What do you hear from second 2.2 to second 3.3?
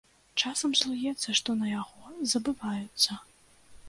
забываюцца.